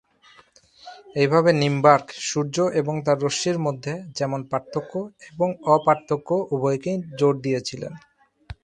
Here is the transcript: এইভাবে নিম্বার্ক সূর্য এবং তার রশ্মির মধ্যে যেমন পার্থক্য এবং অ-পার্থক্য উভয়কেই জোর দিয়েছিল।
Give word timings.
এইভাবে 1.15 1.51
নিম্বার্ক 1.61 2.05
সূর্য 2.29 2.55
এবং 2.79 2.95
তার 3.05 3.17
রশ্মির 3.25 3.57
মধ্যে 3.65 3.93
যেমন 4.17 4.39
পার্থক্য 4.51 4.93
এবং 5.31 5.47
অ-পার্থক্য 5.65 6.29
উভয়কেই 6.53 6.97
জোর 7.19 7.33
দিয়েছিল। 7.43 7.81